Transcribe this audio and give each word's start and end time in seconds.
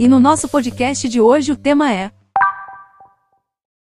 E 0.00 0.06
no 0.06 0.20
nosso 0.20 0.48
podcast 0.48 1.08
de 1.08 1.20
hoje 1.20 1.50
o 1.50 1.56
tema 1.56 1.92
é 1.92 2.12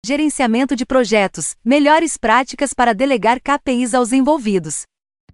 Gerenciamento 0.05 0.75
de 0.75 0.85
projetos, 0.85 1.55
melhores 1.65 2.17
práticas 2.17 2.71
para 2.71 2.93
delegar 2.93 3.41
KPIs 3.41 3.95
aos 3.95 4.13
envolvidos. 4.13 4.83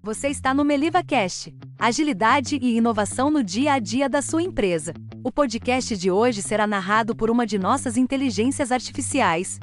Você 0.02 0.30
está 0.30 0.54
no 0.54 0.64
Meliva 0.64 1.04
Cast, 1.04 1.54
agilidade 1.78 2.58
e 2.62 2.78
inovação 2.78 3.30
no 3.30 3.44
dia 3.44 3.74
a 3.74 3.80
dia 3.80 4.08
da 4.08 4.22
sua 4.22 4.42
empresa. 4.42 4.94
O 5.22 5.30
podcast 5.30 5.98
de 5.98 6.10
hoje 6.10 6.42
será 6.42 6.66
narrado 6.66 7.14
por 7.14 7.30
uma 7.30 7.46
de 7.46 7.60
nossas 7.60 7.98
inteligências 7.98 8.72
artificiais. 8.72 9.60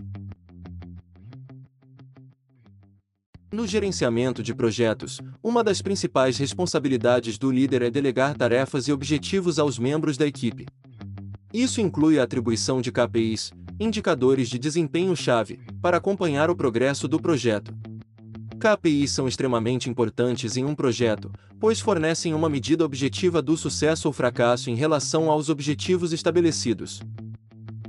No 3.50 3.66
gerenciamento 3.66 4.42
de 4.42 4.54
projetos, 4.54 5.22
uma 5.42 5.64
das 5.64 5.80
principais 5.80 6.36
responsabilidades 6.36 7.38
do 7.38 7.50
líder 7.50 7.80
é 7.80 7.90
delegar 7.90 8.36
tarefas 8.36 8.86
e 8.86 8.92
objetivos 8.92 9.58
aos 9.58 9.78
membros 9.78 10.18
da 10.18 10.26
equipe. 10.26 10.66
Isso 11.52 11.80
inclui 11.80 12.18
a 12.18 12.24
atribuição 12.24 12.80
de 12.80 12.90
KPIs, 12.90 13.52
indicadores 13.78 14.48
de 14.48 14.58
desempenho-chave, 14.58 15.60
para 15.80 15.96
acompanhar 15.96 16.50
o 16.50 16.56
progresso 16.56 17.06
do 17.06 17.20
projeto. 17.20 17.74
KPIs 18.58 19.10
são 19.10 19.28
extremamente 19.28 19.88
importantes 19.88 20.56
em 20.56 20.64
um 20.64 20.74
projeto, 20.74 21.30
pois 21.60 21.78
fornecem 21.78 22.34
uma 22.34 22.48
medida 22.48 22.84
objetiva 22.84 23.42
do 23.42 23.56
sucesso 23.56 24.08
ou 24.08 24.12
fracasso 24.12 24.70
em 24.70 24.74
relação 24.74 25.30
aos 25.30 25.48
objetivos 25.48 26.12
estabelecidos. 26.12 27.02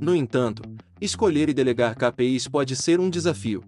No 0.00 0.14
entanto, 0.14 0.62
escolher 1.00 1.48
e 1.48 1.54
delegar 1.54 1.96
KPIs 1.96 2.46
pode 2.46 2.76
ser 2.76 3.00
um 3.00 3.10
desafio. 3.10 3.64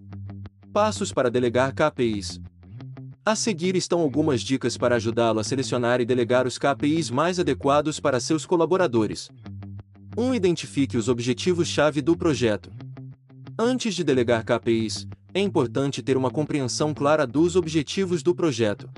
Passos 0.71 1.11
para 1.11 1.29
delegar 1.29 1.73
KPIs. 1.73 2.39
A 3.25 3.35
seguir 3.35 3.75
estão 3.75 3.99
algumas 3.99 4.41
dicas 4.41 4.77
para 4.77 4.95
ajudá-lo 4.95 5.39
a 5.39 5.43
selecionar 5.43 6.01
e 6.01 6.05
delegar 6.05 6.47
os 6.47 6.57
KPIs 6.57 7.09
mais 7.11 7.39
adequados 7.39 7.99
para 7.99 8.19
seus 8.19 8.45
colaboradores. 8.45 9.29
1. 10.17 10.35
Identifique 10.35 10.97
os 10.97 11.07
objetivos-chave 11.07 12.01
do 12.01 12.17
projeto. 12.17 12.69
Antes 13.57 13.95
de 13.95 14.03
delegar 14.03 14.43
KPIs, 14.43 15.07
é 15.33 15.39
importante 15.39 16.01
ter 16.01 16.17
uma 16.17 16.29
compreensão 16.29 16.93
clara 16.93 17.25
dos 17.25 17.55
objetivos 17.55 18.21
do 18.21 18.35
projeto. 18.35 18.89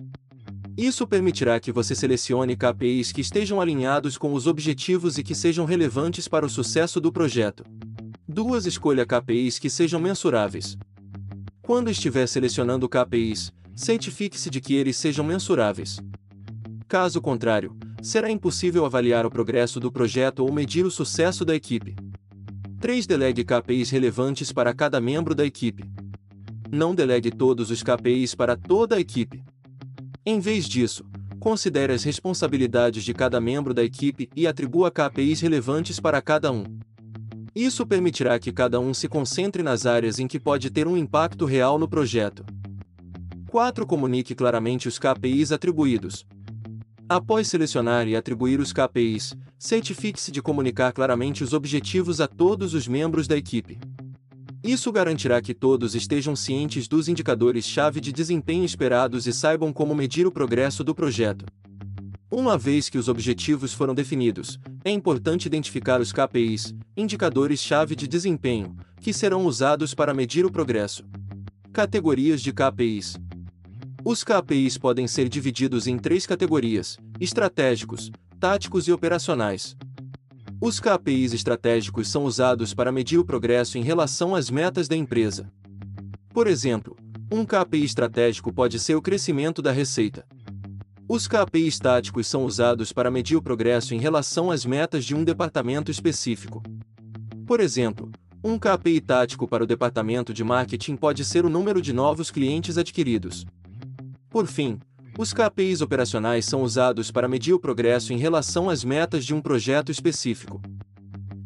Isso 0.75 1.05
permitirá 1.05 1.59
que 1.59 1.71
você 1.71 1.93
selecione 1.93 2.55
KPIs 2.55 3.11
que 3.11 3.21
estejam 3.21 3.61
alinhados 3.61 4.17
com 4.17 4.33
os 4.33 4.47
objetivos 4.47 5.19
e 5.19 5.23
que 5.23 5.35
sejam 5.35 5.65
relevantes 5.65 6.27
para 6.27 6.47
o 6.47 6.49
sucesso 6.49 6.99
do 6.99 7.11
projeto. 7.11 7.63
2. 8.27 8.65
Escolha 8.65 9.05
KPIs 9.05 9.59
que 9.59 9.69
sejam 9.69 9.99
mensuráveis. 9.99 10.75
Quando 11.61 11.91
estiver 11.91 12.25
selecionando 12.25 12.89
KPIs, 12.89 13.53
certifique-se 13.75 14.49
de 14.49 14.59
que 14.59 14.73
eles 14.73 14.97
sejam 14.97 15.23
mensuráveis. 15.23 15.99
Caso 16.87 17.21
contrário, 17.21 17.77
será 18.03 18.29
impossível 18.29 18.85
avaliar 18.85 19.25
o 19.25 19.31
progresso 19.31 19.79
do 19.79 19.89
projeto 19.89 20.41
ou 20.41 20.51
medir 20.51 20.85
o 20.85 20.91
sucesso 20.91 21.45
da 21.45 21.55
equipe. 21.55 21.95
3. 22.81 23.07
Delegue 23.07 23.45
KPIs 23.45 23.89
relevantes 23.89 24.51
para 24.51 24.73
cada 24.73 24.99
membro 24.99 25.33
da 25.33 25.45
equipe. 25.45 25.89
Não 26.69 26.93
delegue 26.93 27.31
todos 27.31 27.71
os 27.71 27.81
KPIs 27.81 28.35
para 28.35 28.57
toda 28.57 28.97
a 28.97 28.99
equipe. 28.99 29.41
Em 30.25 30.37
vez 30.41 30.67
disso, 30.67 31.05
considere 31.39 31.93
as 31.93 32.03
responsabilidades 32.03 33.05
de 33.05 33.13
cada 33.13 33.39
membro 33.39 33.73
da 33.73 33.83
equipe 33.83 34.29
e 34.35 34.45
atribua 34.45 34.91
KPIs 34.91 35.39
relevantes 35.39 35.97
para 35.97 36.21
cada 36.21 36.51
um. 36.51 36.65
Isso 37.55 37.85
permitirá 37.85 38.37
que 38.37 38.51
cada 38.51 38.81
um 38.81 38.93
se 38.93 39.07
concentre 39.07 39.63
nas 39.63 39.85
áreas 39.85 40.19
em 40.19 40.27
que 40.27 40.39
pode 40.39 40.69
ter 40.69 40.87
um 40.87 40.97
impacto 40.97 41.45
real 41.45 41.79
no 41.79 41.87
projeto. 41.87 42.43
4. 43.49 43.85
Comunique 43.85 44.35
claramente 44.35 44.89
os 44.89 44.99
KPIs 44.99 45.53
atribuídos. 45.53 46.25
Após 47.13 47.47
selecionar 47.47 48.07
e 48.07 48.15
atribuir 48.15 48.59
os 48.59 48.73
KPIs, 48.73 49.35
certifique-se 49.59 50.31
de 50.31 50.41
comunicar 50.41 50.91
claramente 50.91 51.43
os 51.43 51.53
objetivos 51.53 52.19
a 52.19 52.25
todos 52.27 52.73
os 52.73 52.87
membros 52.87 53.27
da 53.27 53.37
equipe. 53.37 53.77
Isso 54.63 54.91
garantirá 54.91 55.39
que 55.39 55.53
todos 55.53 55.93
estejam 55.93 56.35
cientes 56.35 56.87
dos 56.87 57.07
indicadores-chave 57.07 58.01
de 58.01 58.11
desempenho 58.11 58.65
esperados 58.65 59.27
e 59.27 59.31
saibam 59.31 59.71
como 59.71 59.93
medir 59.93 60.25
o 60.25 60.31
progresso 60.31 60.83
do 60.83 60.95
projeto. 60.95 61.45
Uma 62.31 62.57
vez 62.57 62.89
que 62.89 62.97
os 62.97 63.07
objetivos 63.07 63.73
foram 63.73 63.93
definidos, 63.93 64.59
é 64.83 64.89
importante 64.89 65.45
identificar 65.45 66.01
os 66.01 66.11
KPIs, 66.11 66.73
indicadores-chave 66.97 67.95
de 67.95 68.07
desempenho, 68.07 68.75
que 68.99 69.13
serão 69.13 69.45
usados 69.45 69.93
para 69.93 70.15
medir 70.15 70.47
o 70.47 70.51
progresso. 70.51 71.05
Categorias 71.71 72.41
de 72.41 72.51
KPIs 72.51 73.19
os 74.05 74.21
KPIs 74.21 74.77
podem 74.77 75.07
ser 75.07 75.29
divididos 75.29 75.87
em 75.87 75.97
três 75.97 76.25
categorias: 76.25 76.97
estratégicos, 77.19 78.11
táticos 78.39 78.87
e 78.87 78.91
operacionais. 78.91 79.77
Os 80.59 80.79
KPIs 80.79 81.33
estratégicos 81.33 82.09
são 82.09 82.25
usados 82.25 82.73
para 82.73 82.91
medir 82.91 83.17
o 83.17 83.25
progresso 83.25 83.77
em 83.77 83.81
relação 83.81 84.35
às 84.35 84.49
metas 84.49 84.87
da 84.87 84.95
empresa. 84.95 85.51
Por 86.33 86.47
exemplo, 86.47 86.97
um 87.31 87.45
KPI 87.45 87.85
estratégico 87.85 88.51
pode 88.51 88.79
ser 88.79 88.95
o 88.95 89.01
crescimento 89.01 89.61
da 89.61 89.71
receita. 89.71 90.25
Os 91.07 91.27
KPIs 91.27 91.79
táticos 91.79 92.27
são 92.27 92.45
usados 92.45 92.91
para 92.91 93.11
medir 93.11 93.35
o 93.35 93.41
progresso 93.41 93.93
em 93.93 93.99
relação 93.99 94.51
às 94.51 94.65
metas 94.65 95.05
de 95.05 95.15
um 95.15 95.23
departamento 95.23 95.91
específico. 95.91 96.61
Por 97.45 97.59
exemplo, 97.59 98.11
um 98.43 98.57
KPI 98.57 99.01
tático 99.01 99.47
para 99.47 99.63
o 99.63 99.67
departamento 99.67 100.33
de 100.33 100.43
marketing 100.43 100.95
pode 100.95 101.23
ser 101.23 101.45
o 101.45 101.49
número 101.49 101.81
de 101.81 101.93
novos 101.93 102.31
clientes 102.31 102.77
adquiridos. 102.77 103.45
Por 104.33 104.47
fim, 104.47 104.79
os 105.15 105.31
KPIs 105.31 105.81
operacionais 105.81 106.45
são 106.45 106.63
usados 106.63 107.11
para 107.11 107.27
medir 107.27 107.53
o 107.53 107.59
progresso 107.59 108.13
em 108.13 108.17
relação 108.17 108.67
às 108.67 108.83
metas 108.83 109.23
de 109.23 109.31
um 109.31 109.39
projeto 109.39 109.91
específico. 109.91 110.59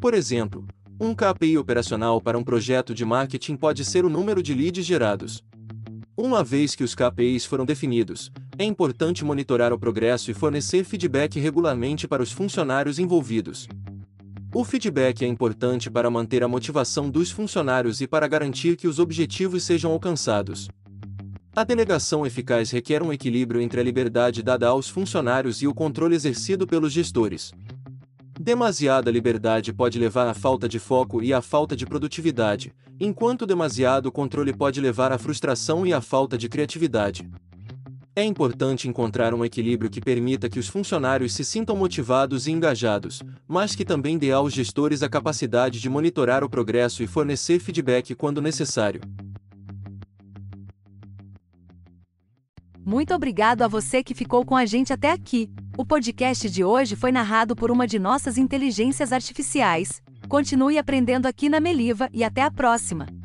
Por 0.00 0.14
exemplo, 0.14 0.66
um 0.98 1.14
KPI 1.14 1.58
operacional 1.58 2.18
para 2.18 2.38
um 2.38 2.42
projeto 2.42 2.94
de 2.94 3.04
marketing 3.04 3.56
pode 3.56 3.84
ser 3.84 4.06
o 4.06 4.08
número 4.08 4.42
de 4.42 4.54
leads 4.54 4.86
gerados. 4.86 5.44
Uma 6.16 6.42
vez 6.42 6.74
que 6.74 6.82
os 6.82 6.94
KPIs 6.94 7.44
foram 7.44 7.66
definidos, 7.66 8.32
é 8.58 8.64
importante 8.64 9.22
monitorar 9.22 9.70
o 9.70 9.78
progresso 9.78 10.30
e 10.30 10.34
fornecer 10.34 10.82
feedback 10.82 11.38
regularmente 11.38 12.08
para 12.08 12.22
os 12.22 12.32
funcionários 12.32 12.98
envolvidos. 12.98 13.68
O 14.54 14.64
feedback 14.64 15.26
é 15.26 15.28
importante 15.28 15.90
para 15.90 16.08
manter 16.08 16.42
a 16.42 16.48
motivação 16.48 17.10
dos 17.10 17.30
funcionários 17.30 18.00
e 18.00 18.06
para 18.06 18.26
garantir 18.26 18.78
que 18.78 18.88
os 18.88 18.98
objetivos 18.98 19.62
sejam 19.62 19.92
alcançados. 19.92 20.70
A 21.54 21.64
delegação 21.64 22.24
eficaz 22.24 22.70
requer 22.70 23.02
um 23.02 23.12
equilíbrio 23.12 23.60
entre 23.60 23.80
a 23.80 23.82
liberdade 23.82 24.42
dada 24.42 24.68
aos 24.68 24.88
funcionários 24.88 25.60
e 25.62 25.66
o 25.66 25.74
controle 25.74 26.14
exercido 26.14 26.66
pelos 26.66 26.92
gestores. 26.92 27.52
Demasiada 28.40 29.10
liberdade 29.10 29.72
pode 29.72 29.98
levar 29.98 30.28
à 30.28 30.34
falta 30.34 30.68
de 30.68 30.78
foco 30.78 31.22
e 31.22 31.32
à 31.32 31.42
falta 31.42 31.74
de 31.74 31.84
produtividade, 31.84 32.72
enquanto 33.00 33.44
demasiado 33.44 34.12
controle 34.12 34.52
pode 34.52 34.80
levar 34.80 35.10
à 35.10 35.18
frustração 35.18 35.84
e 35.84 35.92
à 35.92 36.00
falta 36.00 36.38
de 36.38 36.48
criatividade. 36.48 37.28
É 38.14 38.24
importante 38.24 38.88
encontrar 38.88 39.32
um 39.32 39.44
equilíbrio 39.44 39.90
que 39.90 40.00
permita 40.00 40.48
que 40.48 40.58
os 40.58 40.68
funcionários 40.68 41.32
se 41.34 41.44
sintam 41.44 41.76
motivados 41.76 42.46
e 42.46 42.52
engajados, 42.52 43.22
mas 43.46 43.74
que 43.76 43.84
também 43.84 44.18
dê 44.18 44.32
aos 44.32 44.52
gestores 44.52 45.02
a 45.02 45.08
capacidade 45.08 45.80
de 45.80 45.88
monitorar 45.88 46.42
o 46.42 46.48
progresso 46.50 47.02
e 47.02 47.06
fornecer 47.06 47.60
feedback 47.60 48.14
quando 48.14 48.42
necessário. 48.42 49.00
Muito 52.88 53.12
obrigado 53.14 53.60
a 53.60 53.68
você 53.68 54.02
que 54.02 54.14
ficou 54.14 54.46
com 54.46 54.56
a 54.56 54.64
gente 54.64 54.94
até 54.94 55.12
aqui. 55.12 55.50
O 55.76 55.84
podcast 55.84 56.48
de 56.48 56.64
hoje 56.64 56.96
foi 56.96 57.12
narrado 57.12 57.54
por 57.54 57.70
uma 57.70 57.86
de 57.86 57.98
nossas 57.98 58.38
inteligências 58.38 59.12
artificiais. 59.12 60.02
Continue 60.26 60.78
aprendendo 60.78 61.26
aqui 61.26 61.50
na 61.50 61.60
Meliva 61.60 62.08
e 62.14 62.24
até 62.24 62.40
a 62.40 62.50
próxima! 62.50 63.17